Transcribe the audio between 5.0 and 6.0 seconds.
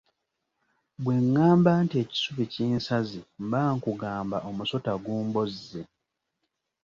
gumbozze.